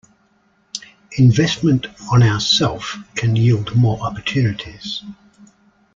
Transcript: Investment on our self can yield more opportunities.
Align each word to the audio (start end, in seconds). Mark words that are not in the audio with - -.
Investment 1.19 1.85
on 2.11 2.23
our 2.23 2.39
self 2.39 2.97
can 3.13 3.35
yield 3.35 3.75
more 3.75 3.99
opportunities. 4.01 5.03